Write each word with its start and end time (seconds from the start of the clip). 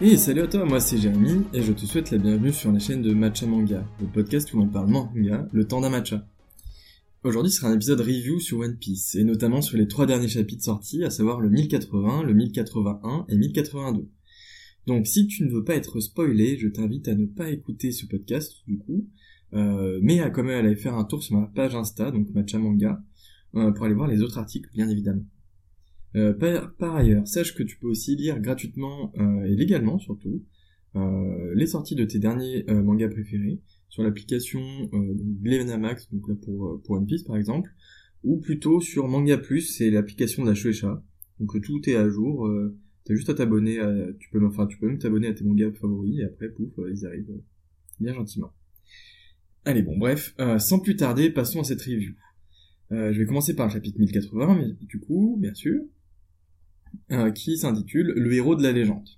Et 0.00 0.16
salut 0.16 0.42
à 0.42 0.46
toi, 0.46 0.64
moi 0.64 0.78
c'est 0.78 0.96
Jérémy 0.96 1.42
et 1.52 1.60
je 1.60 1.72
te 1.72 1.84
souhaite 1.84 2.12
la 2.12 2.18
bienvenue 2.18 2.52
sur 2.52 2.70
la 2.70 2.78
chaîne 2.78 3.02
de 3.02 3.12
Matcha 3.12 3.46
Manga, 3.46 3.84
le 4.00 4.06
podcast 4.06 4.54
où 4.54 4.58
l'on 4.58 4.68
parle 4.68 4.88
manga, 4.88 5.48
le 5.50 5.66
temps 5.66 5.80
d'un 5.80 5.90
matcha. 5.90 6.24
Aujourd'hui 7.24 7.50
sera 7.50 7.66
un 7.66 7.74
épisode 7.74 7.98
review 8.02 8.38
sur 8.38 8.60
One 8.60 8.76
Piece 8.76 9.16
et 9.16 9.24
notamment 9.24 9.60
sur 9.60 9.76
les 9.76 9.88
trois 9.88 10.06
derniers 10.06 10.28
chapitres 10.28 10.62
sortis, 10.62 11.02
à 11.02 11.10
savoir 11.10 11.40
le 11.40 11.50
1080, 11.50 12.22
le 12.22 12.32
1081 12.32 13.26
et 13.28 13.36
1082. 13.36 14.08
Donc 14.86 15.08
si 15.08 15.26
tu 15.26 15.42
ne 15.42 15.50
veux 15.50 15.64
pas 15.64 15.74
être 15.74 15.98
spoilé, 15.98 16.56
je 16.58 16.68
t'invite 16.68 17.08
à 17.08 17.16
ne 17.16 17.26
pas 17.26 17.50
écouter 17.50 17.90
ce 17.90 18.06
podcast 18.06 18.52
du 18.68 18.78
coup, 18.78 19.04
euh, 19.54 19.98
mais 20.00 20.20
à 20.20 20.30
quand 20.30 20.44
même 20.44 20.64
aller 20.64 20.76
faire 20.76 20.94
un 20.94 21.02
tour 21.02 21.24
sur 21.24 21.36
ma 21.36 21.48
page 21.48 21.74
Insta, 21.74 22.12
donc 22.12 22.30
Matcha 22.34 22.60
Manga, 22.60 23.02
euh, 23.56 23.72
pour 23.72 23.86
aller 23.86 23.94
voir 23.94 24.06
les 24.06 24.22
autres 24.22 24.38
articles 24.38 24.70
bien 24.72 24.88
évidemment. 24.88 25.24
Euh, 26.16 26.32
par, 26.78 26.96
ailleurs, 26.96 27.26
sache 27.26 27.54
que 27.54 27.62
tu 27.62 27.76
peux 27.78 27.88
aussi 27.88 28.16
lire 28.16 28.40
gratuitement 28.40 29.12
euh, 29.18 29.44
et 29.44 29.54
légalement 29.54 29.98
surtout 29.98 30.42
euh, 30.96 31.52
les 31.54 31.66
sorties 31.66 31.94
de 31.94 32.04
tes 32.04 32.18
derniers 32.18 32.64
mangas 32.68 33.08
préférés 33.08 33.60
sur 33.88 34.02
l'application 34.02 34.60
Glenamax, 34.92 36.10
donc 36.12 36.28
là 36.28 36.34
pour, 36.34 36.80
pour 36.82 36.96
One 36.96 37.06
Piece 37.06 37.22
par 37.22 37.36
exemple, 37.36 37.70
ou 38.22 38.38
plutôt 38.38 38.80
sur 38.80 39.08
Manga 39.08 39.38
Plus, 39.38 39.62
c'est 39.62 39.90
l'application 39.90 40.42
de 40.44 40.48
la 40.48 40.54
Shueisha. 40.54 41.02
Donc 41.40 41.60
tout 41.62 41.88
est 41.88 41.96
à 41.96 42.08
jour, 42.08 42.50
t'as 43.04 43.14
juste 43.14 43.30
à 43.30 43.34
t'abonner, 43.34 43.78
à, 43.78 44.12
tu 44.18 44.28
peux, 44.30 44.44
enfin 44.44 44.66
tu 44.66 44.76
peux 44.78 44.88
même 44.88 44.98
t'abonner 44.98 45.28
à 45.28 45.34
tes 45.34 45.44
mangas 45.44 45.72
favoris 45.72 46.18
et 46.18 46.24
après 46.24 46.48
pouf, 46.50 46.72
ils 46.90 47.06
arrivent 47.06 47.40
bien 48.00 48.12
gentiment. 48.12 48.52
Allez 49.64 49.82
bon 49.82 49.96
bref, 49.96 50.34
sans 50.58 50.80
plus 50.80 50.96
tarder, 50.96 51.30
passons 51.30 51.60
à 51.60 51.64
cette 51.64 51.82
review. 51.82 52.12
je 52.90 53.18
vais 53.18 53.26
commencer 53.26 53.54
par 53.54 53.68
le 53.68 53.72
chapitre 53.72 53.98
1080, 53.98 54.54
mais 54.54 54.86
du 54.86 55.00
coup, 55.00 55.38
bien 55.40 55.54
sûr, 55.54 55.80
euh, 57.10 57.30
qui 57.30 57.56
s'intitule 57.56 58.12
Le 58.16 58.32
héros 58.34 58.54
de 58.54 58.62
la 58.62 58.72
légende. 58.72 59.08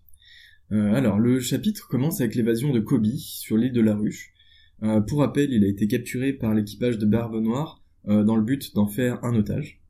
Euh, 0.73 0.95
alors, 0.95 1.19
le 1.19 1.41
chapitre 1.41 1.89
commence 1.89 2.21
avec 2.21 2.35
l'évasion 2.35 2.73
de 2.73 2.79
Kobe 2.81 3.07
sur 3.07 3.57
l'île 3.57 3.73
de 3.73 3.81
la 3.81 3.97
Ruche. 3.97 4.33
Euh, 4.83 5.01
pour 5.01 5.19
rappel, 5.19 5.53
il 5.53 5.65
a 5.65 5.67
été 5.67 5.89
capturé 5.89 6.33
par 6.33 6.55
l'équipage 6.55 6.99
de 6.99 7.07
Barbe 7.07 7.43
Noire 7.43 7.83
dans 8.07 8.37
le 8.37 8.43
but 8.43 8.75
d'en 8.75 8.87
faire 8.87 9.23
un 9.23 9.35
otage. 9.35 9.83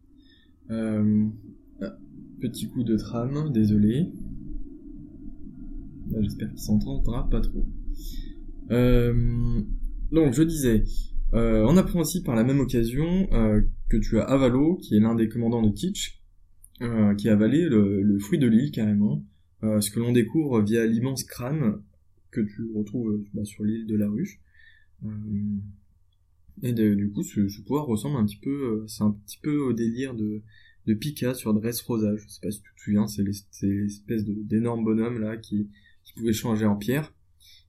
petit 2.41 2.69
coup 2.69 2.83
de 2.83 2.97
trame, 2.97 3.53
désolé. 3.53 4.11
J'espère 6.21 6.49
qu'il 6.49 6.59
s'entendra 6.59 7.31
pas 7.31 7.41
trop. 7.41 7.65
donc, 8.69 10.33
je 10.33 10.43
disais, 10.43 10.83
on 11.33 11.77
apprend 11.77 12.01
aussi 12.01 12.25
par 12.25 12.35
la 12.35 12.43
même 12.43 12.59
occasion 12.59 13.29
que 13.89 13.97
tu 13.97 14.19
as 14.19 14.25
Avalo, 14.25 14.77
qui 14.79 14.97
est 14.97 15.01
l'un 15.01 15.15
des 15.15 15.29
commandants 15.29 15.63
de 15.63 15.71
Teach, 15.71 16.20
euh, 16.83 17.15
qui 17.15 17.29
a 17.29 17.33
avalé 17.33 17.69
le, 17.69 18.19
fruit 18.19 18.39
de 18.39 18.47
l'île 18.47 18.71
carrément, 18.71 19.23
euh, 19.63 19.81
ce 19.83 19.91
que 19.91 20.01
l'on 20.01 20.13
découvre 20.13 20.63
via 20.63 20.87
l'immense 20.87 21.25
crâne 21.25 21.83
que 22.31 22.41
tu 22.41 22.71
retrouves 22.75 23.11
euh, 23.11 23.25
bah, 23.35 23.45
sur 23.45 23.65
l'île 23.65 23.87
de 23.87 23.97
la 23.97 24.09
ruche. 24.09 24.41
et 26.63 26.73
du 26.73 27.11
coup, 27.11 27.23
ce, 27.23 27.61
pouvoir 27.63 27.85
ressemble 27.85 28.17
un 28.17 28.25
petit 28.25 28.39
peu, 28.39 28.85
c'est 28.87 29.03
un 29.03 29.11
petit 29.11 29.39
peu 29.43 29.59
au 29.59 29.75
délire 29.75 30.15
de, 30.15 30.43
de 30.87 30.95
Pika 30.95 31.35
sur 31.35 31.53
Dressrosa. 31.53 32.17
Je 32.17 32.27
sais 32.29 32.41
pas 32.41 32.51
si 32.51 32.63
tu 32.63 32.75
te 32.75 32.81
souviens, 32.81 33.07
c'est 33.07 33.25
l'espèce 33.25 34.25
d'énorme 34.25 34.83
bonhomme 34.83 35.21
là 35.21 35.37
qui, 35.37 35.69
qui 36.05 36.15
pouvait 36.15 36.33
changer 36.33 36.65
en 36.65 36.77
pierre. 36.77 37.13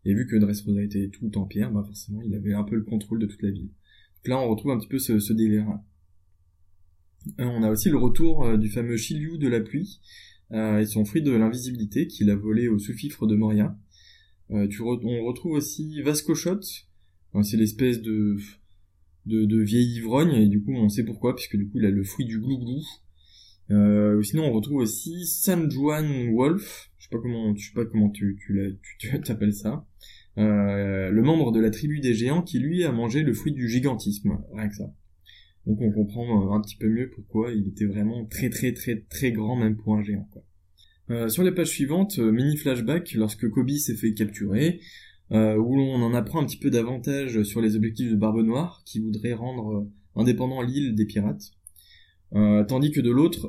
Et 0.05 0.13
vu 0.13 0.25
que 0.25 0.35
Dressrosa 0.37 0.81
était 0.81 1.09
tout 1.09 1.37
en 1.37 1.45
pierre, 1.45 1.71
bah 1.71 1.83
forcément, 1.85 2.21
il 2.21 2.33
avait 2.33 2.53
un 2.53 2.63
peu 2.63 2.75
le 2.75 2.83
contrôle 2.83 3.19
de 3.19 3.25
toute 3.25 3.41
la 3.41 3.51
ville. 3.51 3.67
Donc 3.67 4.27
là, 4.27 4.39
on 4.39 4.49
retrouve 4.49 4.71
un 4.71 4.79
petit 4.79 4.87
peu 4.87 4.99
ce, 4.99 5.19
ce 5.19 5.33
délire. 5.33 5.67
Euh, 7.39 7.45
on 7.45 7.63
a 7.63 7.69
aussi 7.69 7.89
le 7.89 7.97
retour 7.97 8.45
euh, 8.45 8.57
du 8.57 8.69
fameux 8.69 8.97
Shilyu 8.97 9.37
de 9.37 9.47
la 9.47 9.61
pluie 9.61 9.99
euh, 10.51 10.79
et 10.79 10.85
son 10.85 11.05
fruit 11.05 11.21
de 11.21 11.31
l'invisibilité 11.31 12.07
qu'il 12.07 12.29
a 12.29 12.35
volé 12.35 12.67
au 12.67 12.79
sous-fifre 12.79 13.27
de 13.27 13.35
Moria. 13.35 13.77
on 14.49 15.25
retrouve 15.25 15.53
aussi 15.53 16.01
Vasco 16.01 16.35
Shot, 16.35 16.61
c'est 17.43 17.57
l'espèce 17.57 18.01
de, 18.01 18.37
de, 19.25 19.45
de 19.45 19.61
vieil 19.61 19.97
ivrogne 19.97 20.33
et 20.33 20.47
du 20.47 20.61
coup 20.61 20.73
on 20.73 20.89
sait 20.89 21.03
pourquoi 21.03 21.35
puisque 21.35 21.55
du 21.55 21.69
coup 21.69 21.77
il 21.77 21.85
a 21.85 21.91
le 21.91 22.03
fruit 22.03 22.25
du 22.25 22.39
glouglou. 22.39 22.81
Euh, 23.69 24.21
sinon 24.23 24.45
on 24.45 24.51
retrouve 24.51 24.77
aussi 24.77 25.25
San 25.25 25.69
Juan 25.71 26.33
Wolf, 26.33 26.91
je 26.97 27.05
sais 27.05 27.09
pas 27.11 27.21
comment, 27.21 27.55
sais 27.55 27.73
pas 27.73 27.85
comment 27.85 28.09
tu 28.09 28.37
tu 28.99 29.21
t'appelles 29.23 29.53
ça, 29.53 29.85
le 30.35 31.21
membre 31.21 31.51
de 31.51 31.61
la 31.61 31.69
tribu 31.69 32.01
des 32.01 32.15
géants 32.15 32.41
qui 32.41 32.59
lui 32.59 32.83
a 32.83 32.91
mangé 32.91 33.21
le 33.21 33.33
fruit 33.33 33.53
du 33.53 33.69
gigantisme, 33.69 34.39
rien 34.53 34.69
ça. 34.71 34.91
Donc 35.67 35.79
on 35.81 35.91
comprend 35.91 36.51
euh, 36.51 36.55
un 36.55 36.61
petit 36.61 36.75
peu 36.75 36.87
mieux 36.87 37.09
pourquoi 37.09 37.51
il 37.51 37.67
était 37.67 37.85
vraiment 37.85 38.25
très 38.25 38.49
très 38.49 38.73
très 38.73 39.01
très 39.09 39.31
grand 39.31 39.55
même 39.55 39.77
pour 39.77 39.95
un 39.95 40.03
géant. 40.03 40.27
Euh, 41.09 41.29
sur 41.29 41.43
les 41.43 41.51
pages 41.51 41.69
suivantes, 41.69 42.17
euh, 42.19 42.31
mini 42.31 42.57
flashback 42.57 43.13
lorsque 43.13 43.47
Kobe 43.49 43.71
s'est 43.71 43.95
fait 43.95 44.13
capturer, 44.13 44.79
où 45.33 45.75
l'on 45.77 45.93
en 45.93 46.13
apprend 46.13 46.41
un 46.41 46.45
petit 46.45 46.57
peu 46.57 46.69
davantage 46.69 47.43
sur 47.43 47.61
les 47.61 47.77
objectifs 47.77 48.11
de 48.11 48.17
Barbe 48.17 48.41
Noire, 48.41 48.81
qui 48.85 48.99
voudrait 48.99 49.31
rendre 49.31 49.87
indépendant 50.13 50.61
l'île 50.61 50.93
des 50.93 51.05
pirates. 51.05 51.53
tandis 52.31 52.91
que 52.91 52.99
de 52.99 53.09
l'autre, 53.09 53.47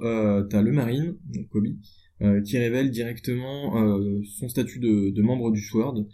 t'as 0.49 0.62
le 0.62 0.71
Marine, 0.71 1.17
donc 1.25 1.49
Kobe, 1.49 1.75
qui 2.45 2.56
révèle 2.56 2.93
directement 2.93 4.01
son 4.22 4.49
statut 4.49 4.78
de, 4.78 5.11
de, 5.11 5.22
membre 5.22 5.51
du 5.51 5.61
SWORD, 5.61 6.06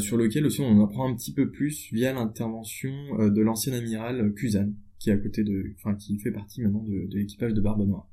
sur 0.00 0.16
lequel 0.16 0.44
aussi 0.44 0.60
on 0.60 0.66
en 0.66 0.84
apprend 0.84 1.08
un 1.08 1.14
petit 1.14 1.34
peu 1.34 1.52
plus 1.52 1.88
via 1.92 2.12
l'intervention 2.12 2.90
de 3.16 3.40
l'ancien 3.42 3.74
amiral 3.74 4.32
Kuzan 4.34 4.72
qui 5.00 6.18
fait 6.18 6.30
partie 6.30 6.60
maintenant 6.62 6.84
de, 6.84 7.08
l'équipage 7.16 7.54
de 7.54 7.60
Barbe 7.60 7.86
Noire. 7.86 8.08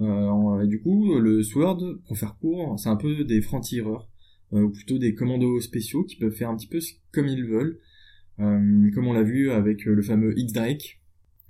Euh, 0.00 0.66
du 0.66 0.80
coup, 0.80 1.18
le 1.18 1.42
Sword, 1.42 1.98
pour 2.06 2.16
faire 2.16 2.36
court, 2.38 2.78
c'est 2.78 2.88
un 2.88 2.96
peu 2.96 3.24
des 3.24 3.42
francs-tireurs, 3.42 4.08
euh, 4.52 4.62
ou 4.62 4.70
plutôt 4.70 4.98
des 4.98 5.14
commandos 5.14 5.60
spéciaux 5.60 6.04
qui 6.04 6.16
peuvent 6.16 6.34
faire 6.34 6.50
un 6.50 6.56
petit 6.56 6.68
peu 6.68 6.78
comme 7.12 7.26
ils 7.26 7.44
veulent, 7.44 7.78
euh, 8.38 8.90
comme 8.94 9.06
on 9.06 9.12
l'a 9.12 9.22
vu 9.22 9.50
avec 9.50 9.84
le 9.84 10.02
fameux 10.02 10.38
X-Drake. 10.38 11.00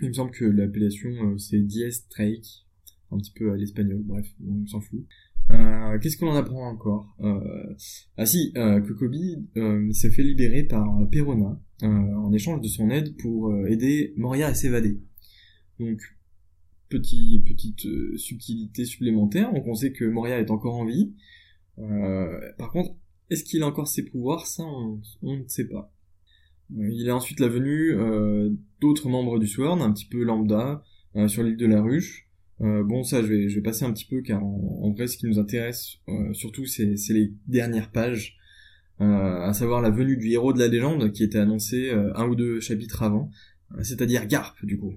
Il 0.00 0.08
me 0.08 0.12
semble 0.14 0.32
que 0.32 0.44
l'appellation 0.44 1.38
c'est 1.38 1.60
Diez 1.60 1.90
Drake, 2.10 2.66
un 3.12 3.18
petit 3.18 3.32
peu 3.32 3.52
à 3.52 3.56
l'espagnol, 3.56 4.02
bref, 4.02 4.26
on 4.44 4.66
s'en 4.66 4.80
fout. 4.80 5.06
Euh, 5.50 5.98
qu'est-ce 5.98 6.16
qu'on 6.16 6.28
en 6.28 6.36
apprend 6.36 6.68
encore? 6.68 7.14
Euh, 7.20 7.74
Ah 8.16 8.26
si, 8.26 8.52
euh, 8.56 8.80
euh, 9.56 9.92
s'est 9.92 10.10
fait 10.10 10.22
libérer 10.22 10.64
par 10.64 10.86
Perona 11.10 11.60
en 11.82 12.32
échange 12.32 12.60
de 12.60 12.68
son 12.68 12.90
aide 12.90 13.16
pour 13.16 13.52
aider 13.66 14.14
Moria 14.16 14.46
à 14.46 14.54
s'évader. 14.54 15.00
Donc 15.80 16.00
petit, 16.88 17.42
petite 17.44 17.86
subtilité 18.16 18.84
supplémentaire, 18.84 19.52
donc 19.52 19.66
on 19.66 19.74
sait 19.74 19.92
que 19.92 20.04
Moria 20.04 20.38
est 20.38 20.50
encore 20.50 20.76
en 20.76 20.84
vie. 20.84 21.12
par 22.56 22.70
contre, 22.70 22.94
est-ce 23.30 23.42
qu'il 23.42 23.62
a 23.62 23.66
encore 23.66 23.88
ses 23.88 24.04
pouvoirs? 24.04 24.46
Ça, 24.46 24.62
on, 24.62 25.00
ne 25.22 25.48
sait 25.48 25.66
pas. 25.68 25.92
Il 26.70 27.10
a 27.10 27.16
ensuite 27.16 27.40
la 27.40 27.48
venue 27.48 27.96
d'autres 28.80 29.08
membres 29.08 29.40
du 29.40 29.48
Sword, 29.48 29.82
un 29.82 29.92
petit 29.92 30.06
peu 30.06 30.22
lambda, 30.22 30.84
sur 31.26 31.42
l'île 31.42 31.56
de 31.56 31.66
la 31.66 31.82
Ruche, 31.82 32.28
euh, 32.60 32.84
bon, 32.84 33.02
ça, 33.02 33.22
je 33.22 33.26
vais, 33.26 33.48
je 33.48 33.56
vais 33.56 33.62
passer 33.62 33.84
un 33.84 33.92
petit 33.92 34.04
peu, 34.04 34.22
car 34.22 34.44
en, 34.44 34.92
vrai, 34.92 35.06
ce 35.06 35.16
qui 35.16 35.26
nous 35.26 35.38
intéresse, 35.38 35.96
euh, 36.08 36.32
surtout, 36.32 36.66
c'est 36.66 36.94
les 37.10 37.32
dernières 37.48 37.90
pages, 37.90 38.36
euh, 39.00 39.04
à 39.04 39.52
savoir 39.52 39.80
la 39.80 39.90
venue 39.90 40.16
du 40.16 40.30
héros 40.30 40.52
de 40.52 40.58
la 40.58 40.68
légende, 40.68 41.12
qui 41.12 41.24
était 41.24 41.38
annoncé 41.38 41.90
un 42.14 42.26
ou 42.26 42.34
deux 42.34 42.60
chapitres 42.60 43.02
avant, 43.02 43.30
c'est-à-dire 43.82 44.26
Garp, 44.26 44.54
du 44.64 44.78
coup. 44.78 44.94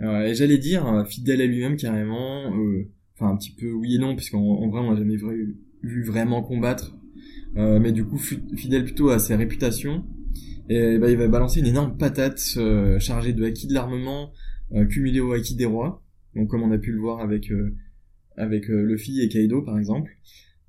et 0.00 0.34
j'allais 0.34 0.58
dire, 0.58 1.06
fidèle 1.08 1.40
à 1.40 1.46
lui-même, 1.46 1.76
carrément, 1.76 2.52
enfin, 3.14 3.32
un 3.32 3.36
petit 3.36 3.54
peu 3.54 3.72
oui 3.72 3.94
et 3.94 3.98
non, 3.98 4.14
parce 4.14 4.28
qu'en 4.28 4.68
vrai, 4.68 4.80
on 4.80 4.90
l'a 4.90 4.98
jamais 4.98 5.16
vu, 5.16 5.56
vu, 5.82 6.02
vraiment 6.04 6.42
combattre, 6.42 6.94
mais 7.54 7.92
du 7.92 8.04
coup, 8.04 8.18
fidèle 8.18 8.84
plutôt 8.84 9.08
à 9.08 9.18
sa 9.18 9.36
réputation, 9.36 10.04
et 10.68 10.98
bah, 10.98 11.10
il 11.10 11.16
va 11.16 11.28
balancer 11.28 11.60
une 11.60 11.66
énorme 11.66 11.96
patate 11.96 12.58
chargée 12.98 13.32
de 13.32 13.44
acquis 13.44 13.66
de 13.66 13.72
l'armement, 13.72 14.32
cumulé 14.90 15.20
au 15.20 15.32
acquis 15.32 15.54
des 15.54 15.64
rois, 15.64 16.02
donc 16.34 16.48
comme 16.48 16.62
on 16.62 16.72
a 16.72 16.78
pu 16.78 16.92
le 16.92 17.00
voir 17.00 17.20
avec 17.20 17.50
euh, 17.50 17.74
avec 18.36 18.70
euh, 18.70 18.82
Luffy 18.82 19.20
et 19.20 19.28
Kaido 19.28 19.62
par 19.62 19.78
exemple. 19.78 20.16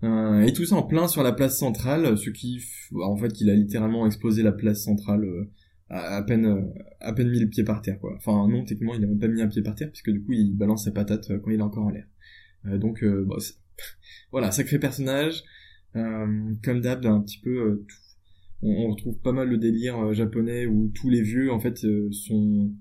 Euh, 0.04 0.42
et 0.42 0.52
tout 0.52 0.66
ça 0.66 0.76
en 0.76 0.84
plein 0.84 1.08
sur 1.08 1.24
la 1.24 1.32
place 1.32 1.58
centrale, 1.58 2.18
ce 2.18 2.30
qui 2.30 2.62
en 3.02 3.16
fait 3.16 3.40
il 3.40 3.50
a 3.50 3.56
littéralement 3.56 4.06
explosé 4.06 4.44
la 4.44 4.52
place 4.52 4.84
centrale 4.84 5.26
à, 5.90 6.22
peine 6.24 6.74
à 7.00 7.14
peine 7.14 7.30
mis 7.30 7.40
le 7.40 7.48
pied 7.48 7.64
par 7.64 7.82
terre 7.82 8.00
quoi. 8.00 8.14
Enfin 8.18 8.48
non 8.50 8.66
techniquement 8.66 8.96
il 8.96 9.04
a 9.04 9.08
même 9.08 9.20
pas 9.20 9.30
mis 9.30 9.42
un 9.42 9.48
pied 9.48 9.62
par 9.62 9.76
terre 9.76 9.90
puisque 9.90 10.12
du 10.12 10.22
coup 10.22 10.34
il 10.34 10.58
balance 10.58 10.86
sa 10.86 10.92
patate 10.92 11.32
quand 11.42 11.52
il 11.52 11.60
est 11.60 11.64
encore 11.64 11.86
en 11.86 11.90
l'air. 11.90 12.06
donc 12.80 13.06
bon, 13.06 13.38
voilà 14.32 14.52
sacré 14.52 14.78
personnage. 14.78 15.44
comme 15.94 16.82
d'hab 16.82 17.06
un 17.06 17.22
petit 17.22 17.40
peu 17.40 17.86
on, 18.62 18.70
on, 18.70 18.92
retrouve 18.92 19.18
pas 19.20 19.32
mal 19.32 19.48
le 19.48 19.58
délire 19.58 20.14
japonais 20.14 20.66
où 20.66 20.92
tous 20.94 21.10
les 21.10 21.22
vieux 21.22 21.50
en 21.50 21.62
fait 21.62 21.78
sont 22.12 22.74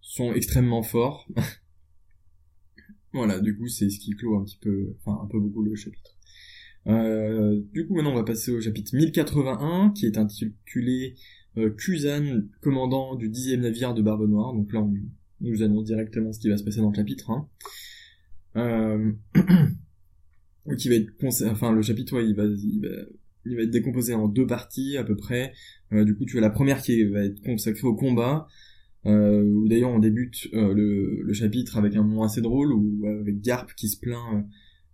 sont 0.00 0.32
extrêmement 0.32 0.82
forts 0.82 1.28
Voilà, 3.14 3.40
du 3.40 3.56
coup, 3.56 3.68
c'est 3.68 3.88
ce 3.88 3.98
qui 3.98 4.10
clôt 4.10 4.36
un 4.36 4.44
petit 4.44 4.58
peu, 4.60 4.94
enfin, 5.00 5.20
un 5.22 5.26
peu 5.28 5.38
beaucoup 5.38 5.62
le 5.62 5.74
chapitre. 5.74 6.16
Euh, 6.86 7.62
du 7.72 7.86
coup, 7.86 7.94
maintenant, 7.94 8.12
on 8.12 8.16
va 8.16 8.24
passer 8.24 8.50
au 8.50 8.60
chapitre 8.60 8.94
1081, 8.94 9.92
qui 9.94 10.06
est 10.06 10.18
intitulé 10.18 11.14
euh, 11.56 11.70
Kuzan, 11.70 12.42
commandant 12.60 13.14
du 13.14 13.28
dixième 13.28 13.60
navire 13.60 13.94
de 13.94 14.02
Barbe 14.02 14.28
Noire. 14.28 14.52
Donc 14.52 14.72
là, 14.72 14.80
on, 14.82 14.92
nous 15.40 15.62
annonce 15.62 15.84
directement 15.84 16.32
ce 16.32 16.40
qui 16.40 16.48
va 16.48 16.56
se 16.56 16.64
passer 16.64 16.80
dans 16.80 16.90
le 16.90 16.96
chapitre. 16.96 17.30
Hein. 17.30 17.48
Euh... 18.56 19.12
qui 20.78 20.88
va 20.88 20.94
être 20.94 21.12
enfin 21.50 21.72
le 21.72 21.82
chapitre 21.82 22.22
il 22.22 22.34
va 22.34 22.44
il 22.44 22.80
va 22.80 22.88
il 23.44 23.56
va 23.56 23.62
être 23.62 23.70
décomposé 23.70 24.14
en 24.14 24.28
deux 24.28 24.46
parties 24.46 24.96
à 24.96 25.04
peu 25.04 25.16
près. 25.16 25.52
Euh, 25.92 26.04
du 26.04 26.14
coup, 26.16 26.24
tu 26.24 26.38
as 26.38 26.40
la 26.40 26.50
première 26.50 26.82
qui 26.82 27.04
va 27.04 27.24
être 27.24 27.42
consacrée 27.42 27.86
au 27.86 27.94
combat, 27.94 28.46
où 29.04 29.68
d'ailleurs 29.68 29.90
on 29.90 29.98
débute 29.98 30.48
euh, 30.54 30.72
le, 30.72 31.32
chapitre 31.32 31.76
avec 31.76 31.94
un 31.96 32.02
moment 32.02 32.24
assez 32.24 32.40
drôle, 32.40 32.72
où 32.72 33.06
avec 33.06 33.40
Garp 33.40 33.74
qui 33.74 33.88
se 33.88 33.98
plaint 33.98 34.46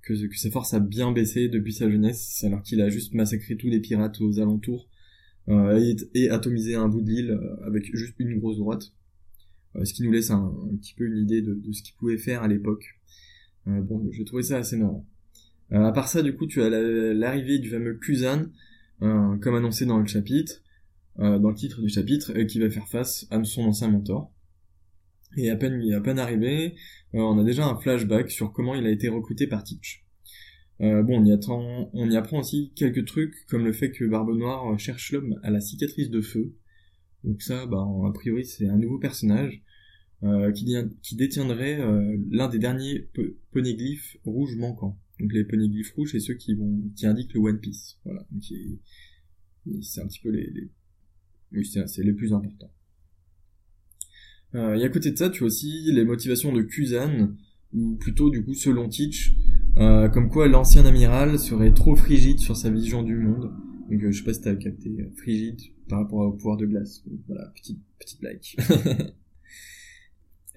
que, 0.03 0.15
que 0.15 0.37
sa 0.37 0.51
force 0.51 0.75
a 0.75 0.81
bien 0.81 1.13
baissé 1.13 1.49
depuis 1.49 1.73
sa 1.73 1.89
jeunesse, 1.91 2.43
alors 2.45 2.63
qu'il 2.63 2.81
a 2.81 2.89
juste 2.89 3.15
massacré 3.15 3.57
tous 3.57 3.69
les 3.69 3.81
pirates 3.81 4.21
aux 4.21 4.41
alentours 4.41 4.89
et, 6.15 6.31
atomisé 6.31 6.77
un 6.77 6.89
bout 6.89 7.03
de 7.03 7.11
l'île 7.11 7.41
avec 7.65 7.95
juste 7.95 8.15
une 8.19 8.39
grosse 8.39 8.59
droite. 8.59 8.93
ce 9.83 9.93
qui 9.93 10.03
nous 10.05 10.13
laisse 10.13 10.31
un, 10.31 10.53
petit 10.81 10.95
peu 10.95 11.07
une 11.07 11.19
idée 11.19 11.43
de, 11.43 11.61
ce 11.73 11.83
qu'il 11.83 11.95
pouvait 11.97 12.19
faire 12.19 12.43
à 12.43 12.49
l'époque. 12.49 12.85
bon, 13.67 14.09
j'ai 14.13 14.25
trouvé 14.25 14.43
ça 14.43 14.59
assez 14.59 14.77
marrant. 14.77 15.07
Euh, 15.73 15.85
à 15.85 15.93
part 15.93 16.09
ça, 16.09 16.23
du 16.23 16.35
coup, 16.35 16.47
tu 16.47 16.63
as 16.63 16.69
l'arrivée 16.69 17.59
du 17.59 17.71
fameux 17.71 17.95
Kuzan, 17.95 18.47
euh, 19.03 19.37
comme 19.39 19.55
annoncé 19.55 19.87
dans 19.87 19.99
le 19.99 20.07
chapitre, 20.07 20.55
euh, 20.55 20.61
dans 21.17 21.51
le 21.51 21.55
titre 21.55 21.83
du 21.83 21.89
chapitre, 21.89 22.33
qui 22.45 22.59
va 22.61 22.71
faire 22.71 22.89
face 22.89 23.27
à 23.31 23.43
son 23.45 23.63
ancien 23.63 23.89
mentor. 23.89 24.33
Et 25.37 25.51
à 25.51 25.57
peine, 25.57 25.93
à 25.93 26.01
peine 26.01 26.19
arrivé, 26.19 26.75
on 27.13 27.39
a 27.39 27.45
déjà 27.45 27.67
un 27.67 27.77
flashback 27.77 28.31
sur 28.31 28.53
comment 28.53 28.75
il 28.75 28.87
a 28.87 28.91
été 28.91 29.09
recruté 29.09 29.47
par 29.47 29.63
Teach. 29.63 30.05
bon, 30.81 31.21
on 31.21 31.25
y, 31.25 31.33
attend, 31.33 31.91
on 31.93 32.11
y 32.11 32.17
apprend 32.17 32.41
aussi 32.41 32.73
quelques 32.75 33.05
trucs, 33.05 33.35
comme 33.49 33.65
le 33.65 33.73
fait 33.73 33.93
que 33.93 34.05
Barbe 34.05 34.37
Noire 34.37 34.79
cherche 34.79 35.13
l'homme 35.13 35.39
à 35.43 35.51
la 35.51 35.61
cicatrice 35.61 36.11
de 36.11 36.21
feu. 36.21 36.55
Donc 37.23 37.43
ça, 37.43 37.67
bah, 37.67 37.87
a 38.07 38.13
priori, 38.13 38.45
c'est 38.45 38.67
un 38.67 38.79
nouveau 38.79 38.99
personnage 38.99 39.63
qui, 40.55 40.75
qui, 41.03 41.17
détiendrait 41.17 41.81
l'un 42.31 42.49
des 42.49 42.59
derniers 42.59 43.09
poneglyphes 43.53 44.17
rouges 44.25 44.57
manquants. 44.57 44.99
Donc 45.21 45.33
les 45.33 45.45
poneglyphes 45.45 45.93
rouges, 45.93 46.13
c'est 46.13 46.21
ceux 46.21 46.35
qui 46.35 46.55
vont 46.55 46.81
qui 46.97 47.07
indiquent 47.07 47.35
le 47.35 47.41
One 47.41 47.61
Piece. 47.61 47.99
Voilà. 48.05 48.27
C'est 49.83 50.01
un 50.01 50.07
petit 50.07 50.21
peu 50.21 50.31
les, 50.31 50.51
les... 50.51 50.71
oui 51.53 51.65
c'est 51.65 52.03
les 52.03 52.13
plus 52.13 52.33
importants. 52.33 52.73
Euh, 54.55 54.75
et 54.75 54.85
à 54.85 54.89
côté 54.89 55.13
de 55.13 55.17
ça, 55.17 55.31
tu 55.31 55.45
as 55.45 55.47
aussi 55.47 55.93
les 55.93 56.05
motivations 56.05 56.53
de 56.53 56.63
Kuzan, 56.63 57.37
ou 57.73 57.97
plutôt 57.97 58.31
du 58.31 58.45
coup 58.45 58.55
selon 58.55 58.89
Teach, 58.89 59.33
euh, 59.77 60.09
comme 60.09 60.29
quoi 60.29 60.49
l'ancien 60.49 60.85
amiral 60.85 61.39
serait 61.39 61.73
trop 61.73 61.95
frigide 61.95 62.41
sur 62.41 62.57
sa 62.57 62.71
vision 62.71 63.03
du 63.03 63.17
monde. 63.17 63.53
Donc 63.91 64.03
euh, 64.03 64.13
je 64.13 64.19
sais 64.19 64.25
pas 64.25 64.33
si 64.33 64.41
t'as 64.41 64.55
capté 64.55 64.89
euh, 65.01 65.11
frigide 65.17 65.61
par 65.89 66.01
rapport 66.01 66.21
au 66.21 66.33
pouvoir 66.33 66.57
de 66.57 66.67
glace. 66.67 67.03
Voilà, 67.27 67.47
petite 67.55 67.81
petite 67.99 68.21
blague. 68.21 68.41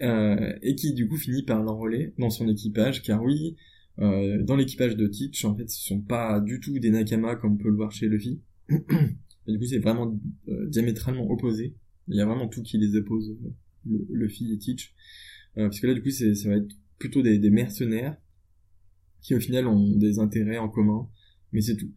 euh, 0.02 0.54
et 0.62 0.76
qui 0.76 0.94
du 0.94 1.08
coup 1.08 1.18
finit 1.18 1.44
par 1.44 1.62
l'enrôler 1.62 2.14
dans 2.20 2.30
son 2.30 2.48
équipage, 2.48 3.02
car 3.02 3.24
oui, 3.24 3.56
dans 3.98 4.56
l'équipage 4.56 4.96
de 4.96 5.06
Teach, 5.06 5.46
en 5.46 5.56
fait, 5.56 5.70
ce 5.70 5.80
sont 5.80 6.02
pas 6.02 6.40
du 6.40 6.60
tout 6.60 6.80
des 6.80 6.90
Nakama 6.90 7.36
comme 7.36 7.54
on 7.54 7.58
peut 7.58 7.70
le 7.70 7.76
voir 7.76 7.92
chez 7.92 8.08
Luffy. 8.08 8.42
et 9.48 9.52
du 9.52 9.60
coup, 9.60 9.66
c'est 9.66 9.80
vraiment 9.80 10.20
euh, 10.48 10.68
diamétralement 10.68 11.30
opposé. 11.30 11.76
Il 12.08 12.16
y 12.16 12.22
a 12.22 12.26
vraiment 12.26 12.48
tout 12.48 12.62
qui 12.62 12.78
les 12.78 12.96
oppose, 12.96 13.38
euh, 13.88 13.98
Luffy 14.10 14.52
et 14.54 14.58
Teach. 14.58 14.94
parce 15.56 15.80
que 15.80 15.88
là, 15.88 15.94
du 15.94 16.02
coup, 16.02 16.10
ça 16.10 16.26
va 16.50 16.58
être 16.58 16.76
plutôt 16.98 17.22
des, 17.22 17.38
des, 17.38 17.50
mercenaires 17.50 18.18
qui, 19.22 19.36
au 19.36 19.40
final, 19.40 19.68
ont 19.68 19.98
des 19.98 20.20
intérêts 20.20 20.58
en 20.58 20.70
commun, 20.70 21.10
mais 21.52 21.62
c'est 21.62 21.78
tout. 21.78 21.92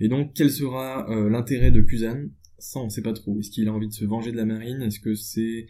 Et 0.00 0.08
donc, 0.08 0.32
quel 0.34 0.50
sera 0.50 1.06
l'intérêt 1.28 1.72
de 1.72 1.80
Kuzan? 1.80 2.28
Ça, 2.58 2.78
on 2.80 2.88
sait 2.88 3.02
pas 3.02 3.12
trop. 3.12 3.38
Est-ce 3.40 3.50
qu'il 3.50 3.66
a 3.68 3.72
envie 3.72 3.88
de 3.88 3.92
se 3.92 4.04
venger 4.04 4.30
de 4.30 4.36
la 4.36 4.44
marine? 4.44 4.82
Est-ce 4.82 5.00
que 5.00 5.14
c'est... 5.14 5.66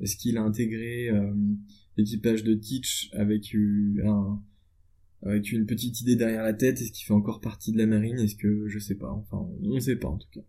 Est-ce 0.00 0.16
qu'il 0.16 0.36
a 0.36 0.42
intégré 0.42 1.10
l'équipage 1.96 2.42
de 2.42 2.54
Teach 2.54 3.08
avec 3.12 3.54
un 4.04 4.42
avec 5.22 5.50
une 5.52 5.66
petite 5.66 6.00
idée 6.00 6.16
derrière 6.16 6.42
la 6.42 6.54
tête, 6.54 6.80
est-ce 6.80 6.92
qu'il 6.92 7.06
fait 7.06 7.12
encore 7.12 7.40
partie 7.40 7.72
de 7.72 7.78
la 7.78 7.86
marine, 7.86 8.18
est-ce 8.18 8.36
que, 8.36 8.68
je 8.68 8.78
sais 8.78 8.94
pas, 8.94 9.10
enfin, 9.10 9.48
on 9.62 9.80
sait 9.80 9.96
pas 9.96 10.08
en 10.08 10.18
tout 10.18 10.28
cas. 10.32 10.40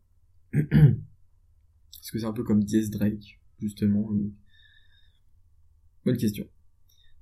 Est-ce 0.53 2.11
que 2.11 2.19
c'est 2.19 2.25
un 2.25 2.33
peu 2.33 2.43
comme 2.43 2.63
Diaz 2.63 2.89
Drake, 2.89 3.39
justement 3.59 4.09
Bonne 6.05 6.17
question. 6.17 6.47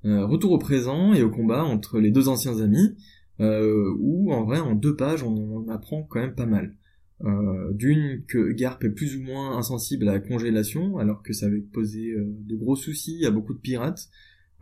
Euh, 0.06 0.25
retour 0.25 0.51
au 0.51 0.59
présent 0.59 1.13
et 1.13 1.24
au 1.24 1.29
combat 1.29 1.63
entre 1.63 2.00
les 2.00 2.12
deux 2.12 2.27
anciens 2.29 2.62
amis, 2.62 2.95
euh, 3.39 3.94
où 4.00 4.31
en 4.31 4.45
vrai 4.45 4.59
en 4.59 4.75
deux 4.75 4.95
pages 4.95 5.24
on 5.24 5.57
en 5.57 5.68
apprend 5.68 6.03
quand 6.03 6.19
même 6.19 6.35
pas 6.35 6.45
mal. 6.45 6.75
Euh, 7.24 7.74
D'une 7.74 8.24
que 8.27 8.51
Garp 8.51 8.83
est 8.83 8.91
plus 8.91 9.18
ou 9.18 9.24
moins 9.24 9.57
insensible 9.57 10.07
à 10.07 10.13
la 10.13 10.19
congélation, 10.19 10.97
alors 10.97 11.23
que 11.23 11.33
ça 11.33 11.47
avait 11.47 11.62
posé 11.62 12.12
euh, 12.12 12.25
de 12.27 12.56
gros 12.56 12.75
soucis 12.75 13.25
à 13.25 13.31
beaucoup 13.31 13.53
de 13.53 13.59
pirates, 13.59 14.09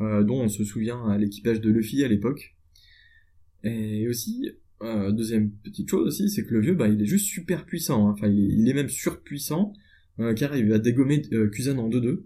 euh, 0.01 0.23
dont 0.23 0.41
on 0.41 0.47
se 0.47 0.63
souvient 0.63 1.06
à 1.07 1.18
l'équipage 1.18 1.59
de 1.59 1.69
Luffy 1.69 2.03
à 2.03 2.07
l'époque. 2.07 2.56
Et 3.63 4.07
aussi, 4.07 4.51
euh, 4.81 5.12
deuxième 5.12 5.51
petite 5.51 5.89
chose 5.89 6.07
aussi, 6.07 6.30
c'est 6.30 6.45
que 6.45 6.54
le 6.54 6.62
vieux, 6.62 6.75
bah, 6.75 6.88
il 6.88 7.01
est 7.01 7.06
juste 7.06 7.27
super 7.27 7.66
puissant. 7.66 8.07
Hein. 8.07 8.12
Enfin, 8.12 8.27
il 8.27 8.68
est, 8.68 8.74
même 8.74 8.89
surpuissant, 8.89 9.74
euh, 10.19 10.33
car 10.33 10.56
il 10.56 10.69
va 10.69 10.80
dégommer 10.80 11.22
euh, 11.33 11.50
Kuzan 11.50 11.77
en 11.77 11.89
2-2. 11.89 12.24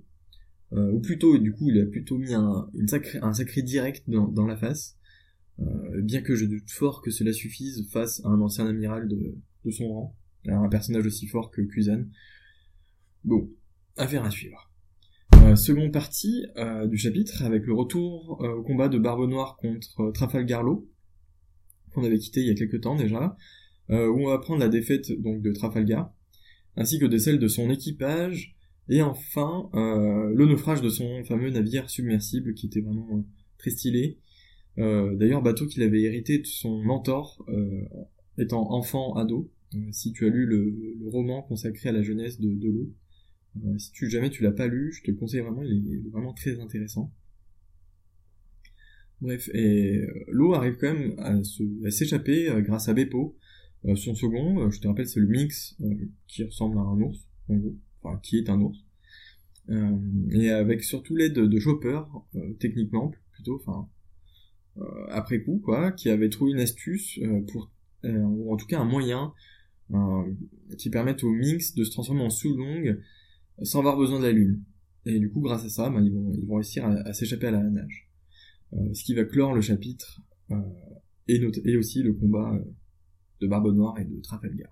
Euh, 0.72 0.92
ou 0.92 1.00
plutôt, 1.00 1.38
du 1.38 1.52
coup, 1.52 1.70
il 1.70 1.80
a 1.80 1.86
plutôt 1.86 2.18
mis 2.18 2.34
un, 2.34 2.70
sacré, 2.88 3.62
direct 3.62 4.04
dans, 4.08 4.46
la 4.46 4.58
face. 4.58 4.98
Euh, 5.60 6.02
bien 6.02 6.22
que 6.22 6.36
je 6.36 6.46
doute 6.46 6.70
fort 6.70 7.02
que 7.02 7.12
cela 7.12 7.34
suffise 7.34 7.88
face 7.92 8.24
à 8.24 8.30
un 8.30 8.40
ancien 8.40 8.66
amiral 8.68 9.08
de, 9.08 9.36
son 9.72 9.88
rang, 9.88 10.16
un 10.48 10.70
personnage 10.70 11.06
aussi 11.06 11.28
fort 11.28 11.52
que 11.52 11.62
Kuzan. 11.62 12.06
Bon, 13.24 13.50
affaire 13.98 14.24
à 14.24 14.32
suivre. 14.32 14.72
Seconde 15.56 15.92
partie 15.92 16.46
du 16.88 16.98
chapitre 16.98 17.44
avec 17.44 17.66
le 17.66 17.74
retour 17.74 18.40
au 18.42 18.62
combat 18.62 18.88
de 18.88 19.00
Barbe 19.00 19.28
Noire 19.28 19.58
contre 19.58 20.12
Trafalgar 20.12 20.64
Law 20.64 20.88
qu'on 21.94 22.04
avait 22.04 22.18
quitté 22.18 22.42
il 22.42 22.48
y 22.48 22.52
a 22.52 22.56
quelques 22.56 22.82
temps 22.82 22.96
déjà, 22.96 23.36
euh, 23.90 24.08
où 24.08 24.22
on 24.22 24.28
va 24.28 24.38
prendre 24.38 24.60
la 24.60 24.70
défaite 24.70 25.12
donc 25.22 25.42
de 25.42 25.52
Trafalgar, 25.52 26.14
ainsi 26.76 27.00
que 27.00 27.06
de 27.06 27.18
celle 27.18 27.40
de 27.40 27.48
son 27.48 27.70
équipage, 27.70 28.56
et 28.88 29.02
enfin 29.02 29.70
euh, 29.74 30.32
le 30.34 30.46
naufrage 30.46 30.82
de 30.82 30.90
son 30.90 31.24
fameux 31.24 31.50
navire 31.50 31.90
submersible 31.90 32.54
qui 32.54 32.68
était 32.68 32.82
vraiment 32.82 33.18
euh, 33.18 33.22
très 33.58 33.72
stylé. 33.72 34.20
D'ailleurs, 34.78 35.42
bateau 35.42 35.68
qu'il 35.68 35.84
avait 35.84 36.04
hérité 36.04 36.40
de 36.40 36.46
son 36.46 36.82
mentor, 36.82 37.46
étant 38.38 38.72
enfant 38.72 39.14
ado. 39.16 39.52
si 39.92 40.14
tu 40.14 40.26
as 40.26 40.30
lu 40.30 40.46
le, 40.46 40.96
roman 41.12 41.42
consacré 41.42 41.90
à 41.90 41.92
la 41.92 42.02
jeunesse 42.02 42.40
de, 42.40 42.54
de 42.54 42.70
l'eau, 42.70 42.94
si 43.78 43.92
tu 43.92 44.10
jamais 44.10 44.30
tu 44.30 44.42
l'as 44.42 44.54
pas 44.54 44.68
lu, 44.68 44.94
je 44.94 45.04
te 45.04 45.12
le 45.12 45.18
conseille 45.18 45.42
vraiment, 45.42 45.64
il 45.64 46.06
est 46.06 46.10
vraiment 46.10 46.32
très 46.32 46.62
intéressant. 46.62 47.12
Bref, 49.22 49.50
et 49.54 49.98
euh, 49.98 50.26
l'eau 50.30 50.54
arrive 50.54 50.78
quand 50.78 50.94
même 50.94 51.16
à 51.20 51.92
s'échapper 51.92 52.50
euh, 52.50 52.62
grâce 52.62 52.88
à 52.88 52.94
Beppo. 52.94 53.36
Euh, 53.86 53.96
son 53.96 54.16
second, 54.16 54.70
je 54.72 54.80
te 54.80 54.88
rappelle, 54.88 55.08
c'est 55.08 55.20
le 55.20 55.28
mix 55.28 55.78
qui 56.28 56.44
ressemble 56.44 56.78
à 56.78 56.82
un 56.82 57.00
ours, 57.02 57.28
en 57.50 57.56
gros, 57.56 57.76
enfin 58.02 58.20
qui 58.24 58.38
est 58.38 58.50
un 58.50 58.60
ours. 58.62 58.78
et 60.32 60.50
avec 60.50 60.84
surtout 60.84 61.16
l'aide 61.16 61.34
de 61.34 61.60
Chopper, 61.60 62.02
techniquement 62.60 63.12
plutôt, 63.32 63.56
enfin 63.56 63.88
après 65.10 65.42
coup 65.42 65.62
quoi, 65.64 65.92
qui 65.92 66.10
avait 66.10 66.30
trouvé 66.30 66.52
une 66.52 66.60
astuce 66.60 67.20
pour, 67.52 67.72
ou 68.04 68.54
en 68.54 68.58
tout 68.58 68.66
cas 68.66 68.80
un 68.80 68.86
moyen 68.86 69.34
qui 70.78 70.90
permette 70.90 71.24
au 71.24 71.32
mix 71.32 71.76
de 71.76 71.84
se 71.84 71.92
transformer 71.92 72.24
en 72.24 72.30
sous-longue 72.30 73.02
sans 73.64 73.80
avoir 73.80 73.98
besoin 73.98 74.20
de 74.20 74.26
la 74.26 74.32
lune. 74.32 74.64
Et 75.06 75.20
du 75.20 75.30
coup, 75.30 75.42
grâce 75.42 75.66
à 75.66 75.70
ça, 75.70 75.90
ben, 75.90 76.04
ils 76.04 76.46
vont 76.46 76.56
réussir 76.56 76.86
à 76.86 77.14
s'échapper 77.14 77.48
à 77.48 77.52
la 77.52 77.64
nage. 77.64 78.09
Euh, 78.74 78.94
ce 78.94 79.04
qui 79.04 79.16
va 79.16 79.26
clore 79.26 79.54
le 79.54 79.62
chapitre 79.62 80.22
euh, 80.52 80.56
et, 81.28 81.76
aussi 81.78 82.04
le 82.04 82.14
combat 82.14 82.54
euh, 82.54 82.64
de 83.42 83.48
Barbe 83.48 83.74
Noire 83.74 83.98
et 84.00 84.06
de 84.06 84.20
Trafalgar. 84.22 84.70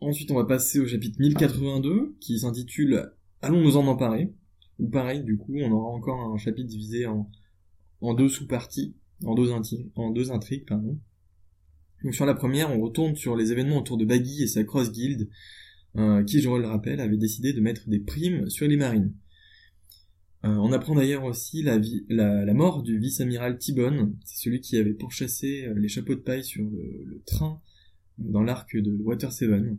Ensuite, 0.00 0.30
on 0.32 0.34
va 0.34 0.44
passer 0.44 0.80
au 0.80 0.86
chapitre 0.86 1.20
1082, 1.20 2.16
qui 2.20 2.40
s'intitule 2.40 3.12
Allons 3.40 3.62
nous 3.62 3.76
en 3.76 3.86
emparer. 3.86 4.34
Ou 4.78 4.88
pareil, 4.88 5.22
du 5.22 5.36
coup, 5.38 5.54
on 5.56 5.70
aura 5.70 5.88
encore 5.90 6.20
un 6.20 6.36
chapitre 6.36 6.68
divisé 6.68 7.06
en, 7.06 7.30
en 8.00 8.14
deux 8.14 8.28
sous-parties, 8.28 8.96
en 9.24 9.34
deux, 9.34 9.52
en 9.94 10.10
deux 10.10 10.32
intrigues, 10.32 10.66
pardon. 10.66 10.98
Donc 12.02 12.14
sur 12.14 12.26
la 12.26 12.34
première, 12.34 12.70
on 12.76 12.80
retourne 12.80 13.14
sur 13.14 13.36
les 13.36 13.52
événements 13.52 13.78
autour 13.78 13.96
de 13.96 14.04
Baggy 14.04 14.42
et 14.42 14.46
sa 14.48 14.64
cross 14.64 14.90
guild, 14.92 15.30
qui, 16.26 16.42
je 16.42 16.50
le 16.50 16.66
rappelle, 16.66 17.00
avait 17.00 17.16
décidé 17.16 17.54
de 17.54 17.60
mettre 17.60 17.88
des 17.88 18.00
primes 18.00 18.50
sur 18.50 18.68
les 18.68 18.76
marines. 18.76 19.14
Euh, 20.44 20.48
on 20.48 20.72
apprend 20.72 20.94
d'ailleurs 20.94 21.24
aussi 21.24 21.62
la, 21.62 22.54
mort 22.54 22.82
du 22.82 22.98
vice-amiral 22.98 23.58
T-Bone, 23.58 24.16
c'est 24.24 24.44
celui 24.44 24.60
qui 24.60 24.76
avait 24.76 24.92
pourchassé 24.92 25.64
euh, 25.66 25.74
les 25.74 25.88
chapeaux 25.88 26.14
de 26.14 26.20
paille 26.20 26.44
sur 26.44 26.62
le, 26.64 27.22
train 27.24 27.60
dans 28.18 28.42
l'arc 28.42 28.76
de 28.76 28.96
Water 29.02 29.32
Seven. 29.32 29.78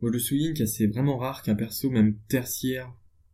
Moi 0.00 0.10
je 0.12 0.18
souligne 0.18 0.54
que 0.54 0.66
c'est 0.66 0.86
vraiment 0.86 1.18
rare 1.18 1.42
qu'un 1.42 1.54
perso 1.54 1.90
même 1.90 2.16
tertiaire 2.28 2.92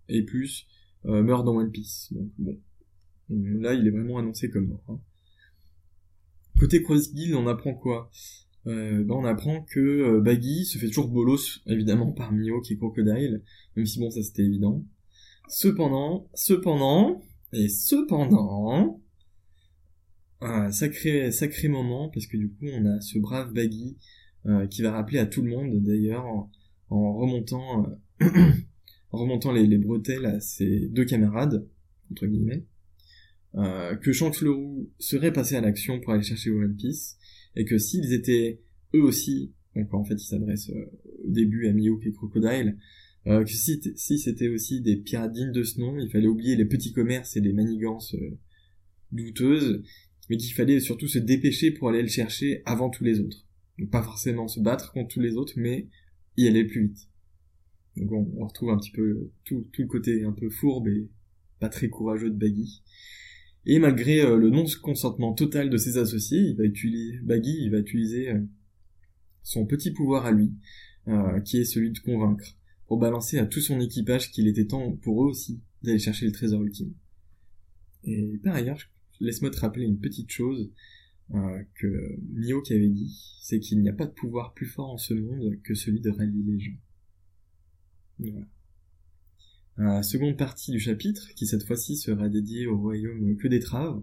et 0.08 0.22
plus 0.22 0.66
euh, 1.04 1.22
meure 1.22 1.44
dans 1.44 1.56
One 1.56 1.70
Piece. 1.70 2.12
Donc 2.12 2.30
bon, 2.38 2.58
là 3.28 3.74
il 3.74 3.86
est 3.86 3.90
vraiment 3.90 4.18
annoncé 4.18 4.50
comme 4.50 4.68
mort. 4.68 4.84
Hein. 4.88 5.00
Côté 6.58 6.82
Crossguild, 6.82 7.34
on 7.34 7.46
apprend 7.46 7.74
quoi? 7.74 8.10
Ben, 8.64 9.08
on 9.08 9.24
apprend 9.24 9.62
que 9.62 10.20
Baggy 10.20 10.66
se 10.66 10.76
fait 10.76 10.88
toujours 10.88 11.08
bolos, 11.08 11.62
évidemment, 11.64 12.12
par 12.12 12.32
Mio 12.32 12.60
qui 12.60 12.74
est 12.74 12.76
Crocodile, 12.76 13.42
même 13.76 13.86
si 13.86 13.98
bon, 13.98 14.10
ça 14.10 14.22
c'était 14.22 14.42
évident. 14.42 14.84
Cependant, 15.48 16.28
cependant, 16.34 17.22
et 17.52 17.68
cependant, 17.68 19.00
un 20.40 20.70
sacré 20.70 21.32
sacré 21.32 21.68
moment 21.68 22.08
parce 22.10 22.26
que 22.26 22.36
du 22.36 22.48
coup 22.48 22.66
on 22.72 22.86
a 22.86 23.00
ce 23.00 23.18
brave 23.18 23.52
Baggy 23.52 23.96
qui 24.70 24.82
va 24.82 24.92
rappeler 24.92 25.18
à 25.18 25.26
tout 25.26 25.42
le 25.42 25.50
monde 25.50 25.82
d'ailleurs 25.82 26.24
en, 26.90 27.14
remontant 27.14 27.92
en 29.10 29.18
remontant 29.18 29.52
les, 29.52 29.66
les, 29.66 29.78
bretelles 29.78 30.26
à 30.26 30.40
ses 30.40 30.88
deux 30.90 31.04
camarades 31.04 31.66
entre 32.12 32.26
guillemets 32.26 32.64
que 33.54 34.12
Shanks 34.12 34.40
le 34.42 34.52
Roux 34.52 34.88
serait 35.00 35.32
passé 35.32 35.56
à 35.56 35.60
l'action 35.60 35.98
pour 36.00 36.12
aller 36.12 36.22
chercher 36.22 36.50
One 36.50 36.76
Piece 36.76 37.18
et 37.56 37.64
que 37.64 37.76
s'ils 37.76 38.12
étaient 38.12 38.60
eux 38.94 39.02
aussi 39.02 39.52
donc 39.74 39.92
en 39.92 40.04
fait 40.04 40.14
il 40.14 40.26
s'adresse 40.26 40.70
au 40.70 41.30
début 41.30 41.66
à 41.66 41.72
Mihawk 41.72 42.06
et 42.06 42.12
Crocodile 42.12 42.76
euh, 42.76 42.82
que 43.28 43.50
si, 43.50 44.18
c'était 44.18 44.48
aussi 44.48 44.80
des 44.80 44.96
pirates 44.96 45.32
dignes 45.32 45.52
de 45.52 45.62
ce 45.62 45.78
nom, 45.80 45.98
il 45.98 46.10
fallait 46.10 46.28
oublier 46.28 46.56
les 46.56 46.64
petits 46.64 46.92
commerces 46.92 47.36
et 47.36 47.40
les 47.40 47.52
manigances 47.52 48.14
euh, 48.14 48.38
douteuses, 49.12 49.82
mais 50.30 50.38
qu'il 50.38 50.54
fallait 50.54 50.80
surtout 50.80 51.08
se 51.08 51.18
dépêcher 51.18 51.70
pour 51.70 51.90
aller 51.90 52.00
le 52.00 52.08
chercher 52.08 52.62
avant 52.64 52.88
tous 52.88 53.04
les 53.04 53.20
autres. 53.20 53.46
Pas 53.90 54.02
forcément 54.02 54.48
se 54.48 54.60
battre 54.60 54.92
contre 54.92 55.14
tous 55.14 55.20
les 55.20 55.36
autres, 55.36 55.54
mais 55.56 55.88
y 56.38 56.48
aller 56.48 56.64
plus 56.64 56.88
vite. 56.88 57.08
Donc 57.96 58.12
on, 58.12 58.46
retrouve 58.46 58.70
un 58.70 58.78
petit 58.78 58.92
peu 58.92 59.30
tout, 59.44 59.66
tout, 59.72 59.82
le 59.82 59.88
côté 59.88 60.24
un 60.24 60.32
peu 60.32 60.48
fourbe 60.48 60.88
et 60.88 61.08
pas 61.60 61.68
très 61.68 61.88
courageux 61.88 62.30
de 62.30 62.36
Baggy. 62.36 62.82
Et 63.66 63.78
malgré 63.78 64.20
euh, 64.20 64.38
le 64.38 64.48
non-consentement 64.48 65.34
total 65.34 65.68
de 65.68 65.76
ses 65.76 65.98
associés, 65.98 66.40
il 66.40 66.56
va 66.56 66.64
utiliser, 66.64 67.18
Baggy, 67.22 67.68
va 67.68 67.78
utiliser 67.78 68.32
son 69.42 69.66
petit 69.66 69.90
pouvoir 69.90 70.24
à 70.24 70.32
lui, 70.32 70.52
qui 71.44 71.58
est 71.58 71.64
celui 71.64 71.90
de 71.90 71.98
convaincre 71.98 72.57
pour 72.88 72.98
balancer 72.98 73.38
à 73.38 73.46
tout 73.46 73.60
son 73.60 73.80
équipage 73.80 74.32
qu'il 74.32 74.48
était 74.48 74.66
temps 74.66 74.96
pour 74.96 75.24
eux 75.24 75.28
aussi 75.28 75.60
d'aller 75.82 75.98
chercher 75.98 76.26
le 76.26 76.32
trésor 76.32 76.62
ultime. 76.62 76.94
Et 78.02 78.38
par 78.42 78.54
ailleurs, 78.54 78.80
laisse-moi 79.20 79.50
te 79.50 79.60
rappeler 79.60 79.84
une 79.84 80.00
petite 80.00 80.30
chose 80.30 80.72
euh, 81.34 81.62
que 81.74 82.16
Mio 82.32 82.62
qui 82.62 82.72
avait 82.72 82.88
dit, 82.88 83.14
c'est 83.42 83.60
qu'il 83.60 83.80
n'y 83.80 83.88
a 83.90 83.92
pas 83.92 84.06
de 84.06 84.12
pouvoir 84.12 84.54
plus 84.54 84.66
fort 84.66 84.90
en 84.90 84.96
ce 84.96 85.12
monde 85.12 85.60
que 85.62 85.74
celui 85.74 86.00
de 86.00 86.10
rallier 86.10 86.42
les 86.42 86.58
gens. 86.58 86.78
Voilà. 88.18 88.46
La 89.76 90.02
seconde 90.02 90.36
partie 90.36 90.72
du 90.72 90.80
chapitre, 90.80 91.28
qui 91.36 91.46
cette 91.46 91.64
fois-ci 91.64 91.96
sera 91.96 92.28
dédiée 92.28 92.66
au 92.66 92.76
royaume 92.78 93.36
que 93.36 93.46
des 93.46 93.60
Traves, 93.60 94.02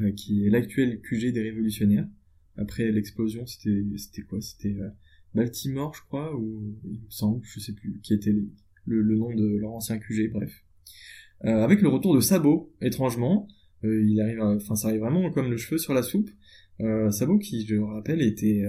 euh, 0.00 0.12
qui 0.12 0.46
est 0.46 0.50
l'actuel 0.50 1.00
QG 1.00 1.32
des 1.32 1.42
révolutionnaires. 1.42 2.06
Après 2.56 2.92
l'explosion, 2.92 3.46
c'était 3.46 4.22
quoi? 4.28 4.40
C'était 4.40 4.76
euh, 4.78 4.90
Baltimore, 5.34 5.94
je 5.94 6.00
crois, 6.02 6.34
ou 6.36 6.74
il 6.84 7.00
me 7.00 7.10
semble, 7.10 7.40
je 7.44 7.60
sais 7.60 7.72
plus, 7.72 8.00
qui 8.02 8.14
était 8.14 8.34
le, 8.86 9.16
nom 9.16 9.34
de 9.34 9.56
leur 9.58 9.72
ancien 9.72 9.98
QG, 9.98 10.32
bref. 10.32 10.64
Euh, 11.44 11.62
avec 11.62 11.82
le 11.82 11.88
retour 11.88 12.14
de 12.14 12.20
Sabo, 12.20 12.72
étrangement, 12.80 13.48
euh, 13.84 14.04
il 14.04 14.20
arrive, 14.20 14.40
enfin 14.40 14.74
ça 14.74 14.88
arrive 14.88 15.00
vraiment 15.00 15.30
comme 15.30 15.50
le 15.50 15.56
cheveu 15.56 15.78
sur 15.78 15.94
la 15.94 16.02
soupe. 16.02 16.30
Euh, 16.80 17.10
Sabo, 17.10 17.38
qui 17.38 17.66
je 17.66 17.76
le 17.76 17.84
rappelle, 17.84 18.22
était 18.22 18.64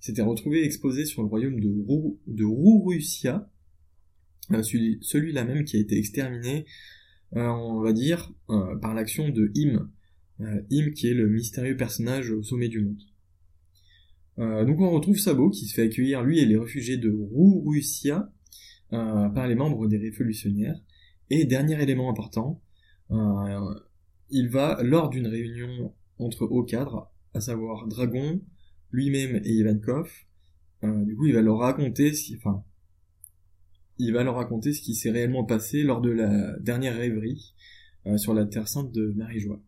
s'était 0.00 0.22
retrouvé 0.22 0.64
exposé 0.64 1.04
sur 1.04 1.22
le 1.22 1.28
royaume 1.28 1.60
de 1.60 1.68
Rou, 1.86 2.20
de 2.26 2.44
Rourussia, 2.44 3.48
celui-là 4.50 5.44
même 5.44 5.64
qui 5.64 5.76
a 5.76 5.80
été 5.80 5.96
exterminé, 5.96 6.66
on 7.32 7.80
va 7.80 7.92
dire, 7.92 8.32
par 8.80 8.94
l'action 8.94 9.30
de 9.30 9.50
Im. 9.56 9.90
Im 10.40 10.90
qui 10.90 11.06
est 11.06 11.14
le 11.14 11.28
mystérieux 11.28 11.76
personnage 11.76 12.30
au 12.30 12.42
sommet 12.42 12.68
du 12.68 12.80
monde. 12.80 13.00
Euh, 14.38 14.64
donc 14.64 14.80
on 14.80 14.90
retrouve 14.90 15.18
Sabo 15.18 15.50
qui 15.50 15.66
se 15.66 15.74
fait 15.74 15.82
accueillir, 15.82 16.22
lui 16.22 16.38
et 16.38 16.46
les 16.46 16.56
réfugiés 16.56 16.96
de 16.96 17.10
Rourussia, 17.10 18.32
euh, 18.92 19.28
par 19.28 19.46
les 19.46 19.54
membres 19.54 19.86
des 19.86 19.98
révolutionnaires. 19.98 20.80
Et 21.30 21.44
dernier 21.44 21.80
élément 21.82 22.10
important, 22.10 22.62
euh, 23.10 23.74
il 24.30 24.48
va, 24.48 24.82
lors 24.82 25.10
d'une 25.10 25.26
réunion 25.26 25.94
entre 26.18 26.44
hauts 26.44 26.64
cadres, 26.64 27.10
à 27.34 27.40
savoir 27.40 27.86
Dragon, 27.88 28.40
lui-même 28.90 29.40
et 29.44 29.52
Ivankov, 29.52 30.10
du 30.82 31.16
coup 31.16 31.26
il 31.26 31.34
va 31.34 31.42
leur 31.42 31.58
raconter, 31.58 32.10
qui, 32.12 32.36
enfin, 32.36 32.64
il 33.98 34.12
va 34.12 34.24
leur 34.24 34.34
raconter 34.34 34.72
ce 34.72 34.82
qui 34.82 34.94
s'est 34.94 35.10
réellement 35.10 35.44
passé 35.44 35.82
lors 35.82 36.00
de 36.00 36.10
la 36.10 36.58
dernière 36.58 36.96
rêverie 36.96 37.54
sur 38.16 38.34
la 38.34 38.44
Terre 38.44 38.68
Sainte 38.68 38.92
de 38.92 39.12
Marie-Joie. 39.16 39.62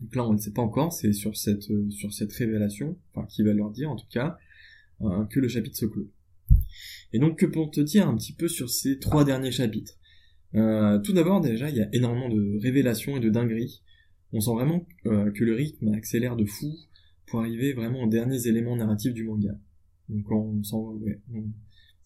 Donc 0.00 0.14
là, 0.16 0.26
on 0.26 0.32
ne 0.32 0.38
sait 0.38 0.52
pas 0.52 0.62
encore, 0.62 0.92
c'est 0.92 1.12
sur 1.12 1.36
cette, 1.36 1.70
euh, 1.70 1.90
sur 1.90 2.12
cette 2.12 2.32
révélation, 2.32 2.96
enfin, 3.12 3.26
qui 3.26 3.42
va 3.42 3.52
leur 3.52 3.70
dire 3.70 3.90
en 3.90 3.96
tout 3.96 4.08
cas, 4.10 4.38
euh, 5.02 5.24
que 5.26 5.40
le 5.40 5.48
chapitre 5.48 5.76
se 5.76 5.86
clôt. 5.86 6.10
Et 7.12 7.18
donc, 7.18 7.38
que 7.38 7.46
pour 7.46 7.70
te 7.70 7.80
dire 7.80 8.08
un 8.08 8.16
petit 8.16 8.32
peu 8.32 8.48
sur 8.48 8.70
ces 8.70 8.98
trois 8.98 9.24
derniers 9.24 9.50
chapitres 9.50 9.98
euh, 10.54 10.98
Tout 11.00 11.12
d'abord, 11.12 11.40
déjà, 11.40 11.68
il 11.68 11.76
y 11.76 11.82
a 11.82 11.88
énormément 11.92 12.28
de 12.28 12.58
révélations 12.62 13.16
et 13.16 13.20
de 13.20 13.28
dingueries. 13.28 13.82
On 14.32 14.40
sent 14.40 14.52
vraiment 14.52 14.86
que 15.04 15.44
le 15.44 15.54
rythme 15.54 15.92
accélère 15.92 16.36
de 16.36 16.44
fou 16.44 16.72
pour 17.26 17.40
arriver 17.40 17.72
vraiment 17.72 18.04
aux 18.04 18.08
derniers 18.08 18.46
éléments 18.46 18.76
narratifs 18.76 19.12
du 19.12 19.24
manga. 19.24 19.50
Donc, 20.08 20.30
on 20.30 20.62
sent, 20.62 20.76
ouais, 20.76 21.20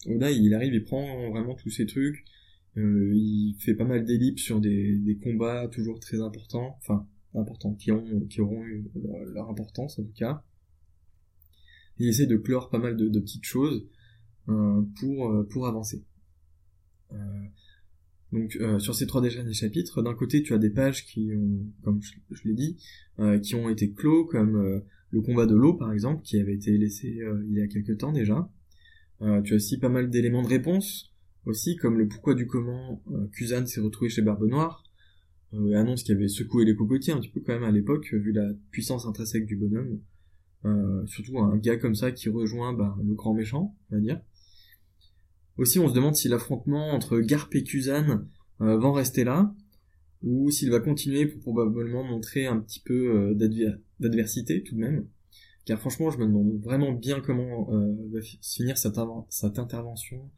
Oda, 0.07 0.31
il 0.31 0.55
arrive, 0.55 0.73
il 0.73 0.85
prend 0.85 1.31
vraiment 1.31 1.55
tous 1.55 1.69
ces 1.69 1.85
trucs, 1.85 2.25
il 2.77 3.57
fait 3.59 3.75
pas 3.75 3.85
mal 3.85 4.07
d'ellipses 4.07 4.43
sur 4.43 4.59
des, 4.59 4.97
des 4.97 5.17
combats 5.17 5.69
toujours 5.69 6.01
très 6.01 6.23
importants, 6.23 6.79
enfin, 6.81 7.07
importants, 7.35 7.75
qui, 7.75 7.93
ont, 7.93 8.21
qui 8.29 8.41
auront 8.41 8.63
eu 8.65 8.91
leur, 9.33 9.51
importance 9.51 9.99
en 9.99 10.05
tout 10.05 10.15
cas. 10.17 10.43
Il 11.99 12.09
essaie 12.09 12.27
de 12.27 12.37
clore 12.37 12.71
pas 12.71 12.79
mal 12.79 12.97
de, 12.97 13.21
petites 13.21 13.45
choses 13.45 13.87
euh, 14.49 14.83
pour, 14.99 15.31
euh, 15.31 15.47
pour 15.51 15.67
avancer. 15.67 16.05
Euh, 17.13 17.17
donc 18.33 18.59
sur 18.81 18.97
ces 18.97 19.07
trois 19.07 19.23
derniers 19.23 19.53
chapitres, 19.53 20.03
d'un 20.03 20.15
côté 20.15 20.43
tu 20.43 20.55
as 20.55 20.59
des 20.59 20.71
pages 20.71 21.07
qui 21.07 21.31
ont, 21.37 21.73
comme 21.85 22.01
je, 22.03 22.49
l'ai 22.49 22.55
dit, 22.55 22.77
qui 23.43 23.55
ont 23.55 23.69
été 23.69 23.93
clos, 23.93 24.25
comme 24.25 24.83
le 25.11 25.23
combat 25.23 25.47
de 25.47 25.55
l'eau 25.55 25.75
par 25.75 25.93
exemple, 25.93 26.23
qui 26.25 26.41
avait 26.41 26.55
été 26.55 26.77
laissé 26.77 27.21
il 27.47 27.53
y 27.57 27.63
a 27.63 27.69
quelques 27.69 27.99
temps 27.99 28.11
déjà. 28.11 28.51
tu 29.45 29.53
as 29.53 29.55
aussi 29.55 29.79
pas 29.79 29.89
mal 29.89 30.11
d'éléments 30.11 30.43
de 30.43 30.49
réponse, 30.49 31.15
aussi 31.45 31.77
comme 31.77 31.97
le 31.97 32.09
pourquoi 32.09 32.35
du 32.35 32.49
comment 32.49 33.01
Kuzan 33.35 33.67
s'est 33.67 33.81
retrouvé 33.81 34.11
chez 34.11 34.23
Barbe 34.23 34.49
Noire, 34.49 34.84
euh, 35.53 35.75
annonce 35.75 36.03
qui 36.03 36.13
avait 36.13 36.29
secoué 36.29 36.65
les 36.65 36.75
cocotiers 36.75 37.13
un 37.13 37.21
petit 37.21 37.31
peu 37.31 37.41
quand 37.41 37.53
même 37.53 37.65
à 37.65 37.71
l'époque, 37.71 38.13
vu 38.13 38.33
la 38.33 38.51
puissance 38.71 39.07
intrinsèque 39.07 39.47
du 39.47 39.57
bonhomme. 39.57 40.01
Euh, 40.65 41.05
surtout 41.07 41.39
un 41.41 41.57
gars 41.59 41.77
comme 41.77 41.95
ça 41.95 42.11
qui 42.11 42.31
rejoint 42.31 42.73
bah, 42.73 42.97
le 43.05 43.15
grand 43.15 43.35
méchant, 43.35 43.77
on 43.91 43.97
va 43.97 44.01
dire. 44.01 44.21
Aussi, 45.57 45.79
on 45.79 45.89
se 45.89 45.95
demande 45.95 46.17
si 46.17 46.29
l'affrontement 46.29 46.93
entre 46.93 47.21
Garp 47.21 47.55
et 47.55 47.63
Kuzan 47.63 48.27
euh, 48.61 48.79
va 48.79 48.89
en 48.89 48.93
rester 48.93 49.25
là, 49.25 49.55
ou 50.23 50.51
s'il 50.51 50.71
va 50.71 50.81
continuer 50.81 51.27
pour 51.27 51.41
probablement 51.41 52.03
montrer 52.03 52.47
un 52.47 52.59
petit 52.59 52.81
peu 52.81 53.35
euh, 53.35 53.79
d'adversité 54.01 54.63
tout 54.63 54.75
de 54.75 54.81
même. 54.81 55.07
Car 55.67 55.79
franchement, 55.79 56.11
je 56.11 56.19
me 56.19 56.27
demande 56.27 56.61
vraiment 56.63 56.93
bien 56.93 57.21
comment 57.21 57.71
va 58.13 58.21
finir 58.21 58.77
cette, 58.77 58.99
intervention 59.59 60.31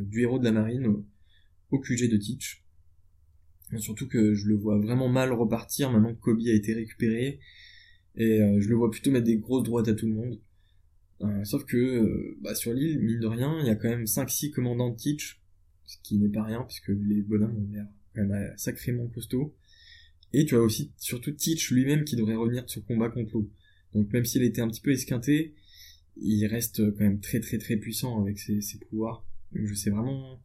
du 0.00 0.20
héros 0.20 0.38
de 0.38 0.44
la 0.44 0.52
marine 0.52 0.86
au, 0.88 1.06
au 1.70 1.78
QG 1.78 2.10
de 2.10 2.18
Teach. 2.18 2.65
Surtout 3.78 4.06
que 4.06 4.34
je 4.34 4.46
le 4.46 4.54
vois 4.54 4.78
vraiment 4.78 5.08
mal 5.08 5.32
repartir 5.32 5.90
maintenant 5.90 6.14
que 6.14 6.20
Kobe 6.20 6.40
a 6.46 6.52
été 6.52 6.72
récupéré. 6.72 7.40
Et 8.16 8.40
euh, 8.40 8.60
je 8.60 8.68
le 8.68 8.76
vois 8.76 8.90
plutôt 8.90 9.10
mettre 9.10 9.26
des 9.26 9.36
grosses 9.36 9.64
droites 9.64 9.88
à 9.88 9.94
tout 9.94 10.06
le 10.06 10.14
monde. 10.14 10.40
Euh, 11.22 11.44
sauf 11.44 11.64
que 11.64 11.76
euh, 11.76 12.36
bah, 12.40 12.54
sur 12.54 12.72
l'île, 12.72 12.98
mine 13.00 13.20
de 13.20 13.26
rien, 13.26 13.58
il 13.60 13.66
y 13.66 13.70
a 13.70 13.74
quand 13.74 13.88
même 13.88 14.04
5-6 14.04 14.50
commandants 14.52 14.90
de 14.90 14.96
Teach, 14.96 15.40
ce 15.84 15.96
qui 16.02 16.18
n'est 16.18 16.28
pas 16.28 16.44
rien, 16.44 16.62
puisque 16.62 16.88
les 16.88 17.22
bonhommes 17.22 17.56
ont 17.56 17.72
l'air 17.72 17.86
quand 18.14 18.24
même 18.24 18.52
sacrément 18.56 19.06
costauds. 19.08 19.54
Et 20.32 20.44
tu 20.44 20.54
as 20.54 20.60
aussi 20.60 20.92
surtout 20.96 21.32
Teach 21.32 21.70
lui-même 21.70 22.04
qui 22.04 22.16
devrait 22.16 22.34
revenir 22.34 22.64
de 22.64 22.70
ce 22.70 22.80
combat 22.80 23.08
contre 23.08 23.34
l'eau. 23.34 23.50
Donc 23.94 24.12
même 24.12 24.24
s'il 24.24 24.42
était 24.42 24.60
un 24.60 24.68
petit 24.68 24.80
peu 24.80 24.92
esquinté, 24.92 25.54
il 26.16 26.46
reste 26.46 26.90
quand 26.92 27.04
même 27.04 27.20
très 27.20 27.40
très 27.40 27.58
très 27.58 27.76
puissant 27.76 28.20
avec 28.20 28.38
ses, 28.38 28.60
pouvoirs. 28.88 29.24
Je 29.52 29.74
sais 29.74 29.90
vraiment 29.90 30.40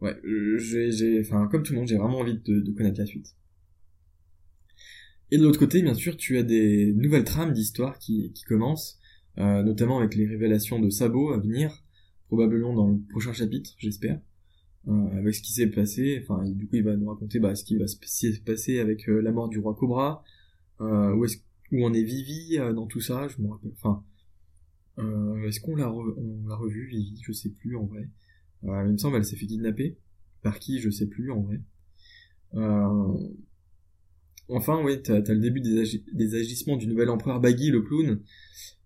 ouais, 0.00 0.16
euh, 0.24 0.58
j'ai, 0.58 1.20
enfin, 1.20 1.48
comme 1.48 1.62
tout 1.62 1.72
le 1.72 1.80
monde, 1.80 1.88
j'ai 1.88 1.96
vraiment 1.96 2.18
envie 2.18 2.38
de, 2.38 2.70
connaître 2.72 2.98
la 2.98 3.06
suite. 3.06 3.34
Et 5.30 5.38
de 5.38 5.42
l'autre 5.44 5.58
côté, 5.58 5.82
bien 5.82 5.94
sûr, 5.94 6.16
tu 6.16 6.38
as 6.38 6.42
des 6.42 6.92
nouvelles 6.94 7.24
trames 7.24 7.52
d'histoire 7.52 7.98
qui, 7.98 8.32
qui 8.32 8.44
commencent, 8.44 8.98
euh, 9.38 9.62
notamment 9.62 9.98
avec 9.98 10.14
les 10.16 10.26
révélations 10.26 10.80
de 10.80 10.90
Sabo 10.90 11.32
à 11.32 11.38
venir, 11.38 11.84
probablement 12.26 12.74
dans 12.74 12.88
le 12.88 12.98
prochain 13.10 13.32
chapitre, 13.32 13.74
j'espère, 13.78 14.20
euh, 14.88 15.18
avec 15.18 15.34
ce 15.34 15.42
qui 15.42 15.52
s'est 15.52 15.66
passé. 15.66 16.22
Enfin, 16.22 16.48
du 16.48 16.66
coup, 16.66 16.76
il 16.76 16.82
va 16.82 16.96
nous 16.96 17.08
raconter 17.08 17.38
bah, 17.38 17.54
ce 17.54 17.64
qui 17.64 17.76
va 17.76 17.86
se 17.86 17.96
passer 18.40 18.78
avec 18.78 19.08
euh, 19.08 19.20
la 19.20 19.30
mort 19.30 19.48
du 19.48 19.58
roi 19.58 19.74
Cobra, 19.74 20.24
euh, 20.80 21.14
où 21.14 21.24
est-ce 21.24 21.38
où 21.72 21.84
on 21.84 21.92
est 21.92 22.02
Vivi 22.02 22.56
dans 22.74 22.86
tout 22.86 23.00
ça, 23.00 23.28
je 23.28 23.40
me 23.40 23.48
rappelle. 23.48 23.70
Enfin, 23.76 24.02
est-ce 25.46 25.60
qu'on 25.60 25.76
l'a 25.76 25.92
on 25.92 26.48
l'a 26.48 26.56
revu 26.56 26.86
Vivi? 26.86 27.20
Je 27.22 27.30
sais 27.30 27.50
plus 27.50 27.76
en 27.76 27.84
vrai. 27.84 28.08
Euh, 28.64 28.84
il 28.86 28.92
me 28.92 28.98
semble 28.98 29.16
elle 29.16 29.24
s'est 29.24 29.36
fait 29.36 29.46
kidnapper. 29.46 29.98
Par 30.42 30.58
qui, 30.58 30.78
je 30.80 30.90
sais 30.90 31.06
plus 31.06 31.30
en 31.30 31.40
vrai. 31.42 31.60
Euh... 32.54 33.28
Enfin, 34.48 34.82
oui, 34.84 35.00
t'as 35.00 35.16
as 35.16 35.34
le 35.34 35.38
début 35.38 35.60
des, 35.60 36.34
agissements 36.34 36.76
du 36.76 36.88
nouvel 36.88 37.08
empereur 37.08 37.40
Baggy, 37.40 37.70
le 37.70 37.82
clown, 37.82 38.20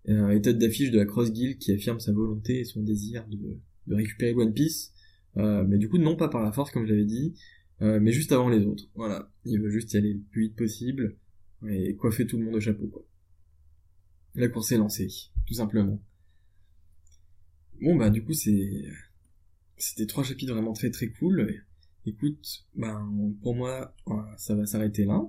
euh, 0.09 0.29
et 0.29 0.39
d'affiche 0.39 0.91
de 0.91 0.99
la 0.99 1.05
Cross 1.05 1.31
Guild 1.31 1.57
qui 1.57 1.71
affirme 1.71 1.99
sa 1.99 2.13
volonté 2.13 2.59
et 2.59 2.63
son 2.65 2.83
désir 2.83 3.25
de, 3.27 3.57
de 3.87 3.95
récupérer 3.95 4.33
One 4.33 4.53
Piece. 4.53 4.93
Euh, 5.37 5.65
mais 5.67 5.77
du 5.77 5.89
coup, 5.89 5.97
non 5.97 6.15
pas 6.15 6.29
par 6.29 6.43
la 6.43 6.51
force, 6.51 6.71
comme 6.71 6.85
j'avais 6.85 7.05
dit, 7.05 7.35
euh, 7.81 7.99
mais 7.99 8.11
juste 8.11 8.31
avant 8.31 8.49
les 8.49 8.65
autres. 8.65 8.89
Voilà, 8.93 9.31
il 9.43 9.59
veut 9.59 9.69
juste 9.69 9.93
y 9.93 9.97
aller 9.97 10.13
le 10.13 10.21
plus 10.31 10.43
vite 10.43 10.55
possible, 10.55 11.17
et 11.67 11.95
coiffer 11.95 12.27
tout 12.27 12.37
le 12.37 12.45
monde 12.45 12.55
au 12.55 12.59
chapeau, 12.59 12.87
quoi. 12.87 13.05
La 14.35 14.47
course 14.49 14.71
est 14.71 14.77
lancée, 14.77 15.07
tout 15.47 15.55
simplement. 15.55 16.01
Bon, 17.81 17.95
bah, 17.95 18.09
du 18.09 18.23
coup, 18.23 18.33
c'est, 18.33 18.83
c'était 19.77 20.05
trois 20.05 20.23
chapitres 20.23 20.53
vraiment 20.53 20.73
très 20.73 20.89
très 20.89 21.09
cool. 21.09 21.63
Écoute, 22.05 22.65
ben, 22.75 23.33
pour 23.41 23.55
moi, 23.55 23.95
ça 24.37 24.55
va 24.55 24.65
s'arrêter 24.65 25.05
là. 25.05 25.23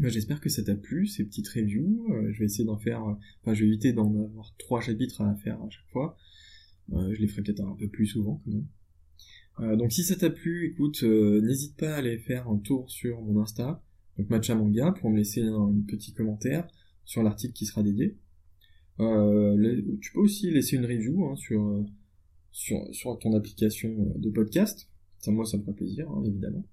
Ben, 0.00 0.08
j'espère 0.08 0.40
que 0.40 0.48
ça 0.48 0.62
t'a 0.64 0.74
plu, 0.74 1.06
ces 1.06 1.24
petites 1.24 1.48
reviews. 1.48 2.06
Euh, 2.10 2.32
je 2.32 2.40
vais 2.40 2.46
essayer 2.46 2.64
d'en 2.64 2.78
faire, 2.78 3.02
enfin, 3.02 3.54
je 3.54 3.62
vais 3.62 3.68
éviter 3.68 3.92
d'en 3.92 4.08
avoir 4.08 4.52
trois 4.58 4.80
chapitres 4.80 5.20
à 5.20 5.34
faire 5.36 5.62
à 5.62 5.70
chaque 5.70 5.88
fois. 5.92 6.16
Euh, 6.92 7.14
je 7.14 7.20
les 7.20 7.28
ferai 7.28 7.42
peut-être 7.42 7.60
un 7.60 7.76
peu 7.76 7.88
plus 7.88 8.06
souvent, 8.06 8.42
quand 8.44 8.50
même. 8.50 8.66
Euh, 9.60 9.76
donc 9.76 9.92
si 9.92 10.02
ça 10.02 10.16
t'a 10.16 10.30
plu, 10.30 10.66
écoute, 10.66 11.04
n'hésite 11.04 11.76
pas 11.76 11.94
à 11.94 11.98
aller 11.98 12.18
faire 12.18 12.48
un 12.48 12.58
tour 12.58 12.90
sur 12.90 13.20
mon 13.22 13.40
Insta, 13.40 13.84
donc 14.18 14.28
Matcha 14.30 14.56
Manga, 14.56 14.90
pour 14.92 15.10
me 15.10 15.16
laisser 15.16 15.42
un, 15.42 15.72
petit 15.86 16.12
commentaire 16.12 16.66
sur 17.04 17.22
l'article 17.22 17.52
qui 17.52 17.66
sera 17.66 17.84
dédié. 17.84 18.16
tu 18.98 20.12
peux 20.12 20.20
aussi 20.20 20.50
laisser 20.50 20.74
une 20.76 20.86
review 20.86 21.24
hein, 21.24 21.36
sur, 21.36 21.84
sur, 22.54 22.78
sur 22.94 23.18
ton 23.18 23.34
application 23.34 24.14
de 24.16 24.30
podcast. 24.30 24.88
Ça, 25.18 25.32
moi, 25.32 25.44
ça 25.44 25.58
me 25.58 25.62
fera 25.62 25.74
plaisir, 25.74 26.08
hein, 26.08 26.22
évidemment. 26.24 26.64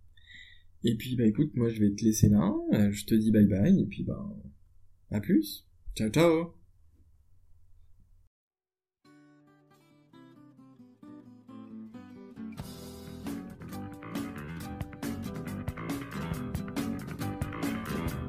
Et 0.83 0.95
puis, 0.95 1.15
bah 1.15 1.25
écoute, 1.25 1.51
moi, 1.55 1.69
je 1.69 1.79
vais 1.81 1.91
te 1.91 2.03
laisser 2.05 2.29
là. 2.29 2.53
Je 2.91 3.05
te 3.05 3.15
dis 3.15 3.31
bye 3.31 3.47
bye, 3.47 3.81
et 3.81 3.85
puis, 3.85 4.03
bah, 4.03 4.29
à 5.09 5.19
plus. 5.19 5.67
Ciao, 5.95 6.09
ciao 6.09 6.60